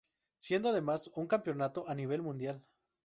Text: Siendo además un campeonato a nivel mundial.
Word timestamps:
Siendo 0.39 0.69
además 0.69 1.11
un 1.13 1.27
campeonato 1.27 1.87
a 1.87 1.93
nivel 1.93 2.23
mundial. 2.23 2.65